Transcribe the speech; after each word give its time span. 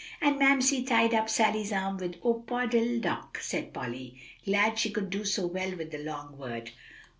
"And 0.19 0.39
Mamsie 0.39 0.81
tied 0.83 1.13
up 1.13 1.29
Sally's 1.29 1.71
arm 1.71 1.97
with 1.97 2.19
opodeldoc," 2.23 3.37
said 3.39 3.71
Polly, 3.71 4.19
glad 4.45 4.79
she 4.79 4.89
could 4.89 5.11
do 5.11 5.23
so 5.23 5.45
well 5.45 5.75
with 5.77 5.91
the 5.91 5.99
long 5.99 6.39
word. 6.39 6.71